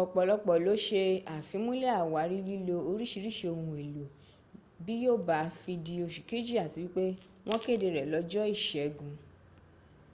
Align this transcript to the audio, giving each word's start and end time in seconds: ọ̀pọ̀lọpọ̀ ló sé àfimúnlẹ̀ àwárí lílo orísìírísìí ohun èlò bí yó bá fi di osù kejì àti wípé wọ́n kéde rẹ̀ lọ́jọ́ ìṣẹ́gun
ọ̀pọ̀lọpọ̀ 0.00 0.56
ló 0.64 0.74
sé 0.86 1.00
àfimúnlẹ̀ 1.36 1.96
àwárí 2.02 2.38
lílo 2.48 2.76
orísìírísìí 2.90 3.48
ohun 3.52 3.72
èlò 3.82 4.04
bí 4.84 4.94
yó 5.04 5.12
bá 5.26 5.38
fi 5.60 5.72
di 5.84 5.94
osù 6.06 6.20
kejì 6.28 6.54
àti 6.64 6.78
wípé 6.84 7.04
wọ́n 7.46 7.62
kéde 7.64 7.86
rẹ̀ 7.96 8.08
lọ́jọ́ 8.12 8.44
ìṣẹ́gun 8.54 9.12